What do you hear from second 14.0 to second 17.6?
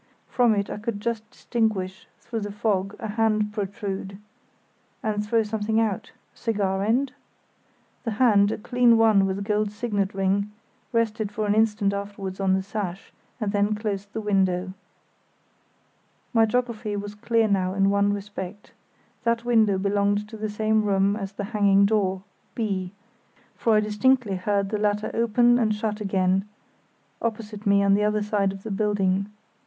the window. Illustration: diagram, Memmert Salvage Depot My geography was clear